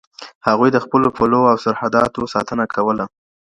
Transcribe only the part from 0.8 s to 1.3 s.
خپلو